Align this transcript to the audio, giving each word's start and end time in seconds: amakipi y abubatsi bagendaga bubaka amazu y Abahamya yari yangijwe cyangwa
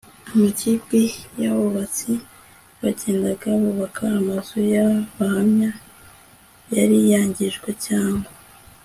amakipi 0.33 1.03
y 1.41 1.43
abubatsi 1.51 2.11
bagendaga 2.81 3.47
bubaka 3.61 4.03
amazu 4.19 4.55
y 4.73 4.75
Abahamya 4.87 5.71
yari 6.75 6.97
yangijwe 7.11 7.69
cyangwa 7.87 8.29